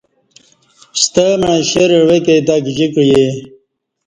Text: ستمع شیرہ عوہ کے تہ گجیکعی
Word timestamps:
ستمع 1.01 1.53
شیرہ 1.69 1.97
عوہ 2.01 2.17
کے 2.25 2.35
تہ 2.45 2.55
گجیکعی 2.65 3.23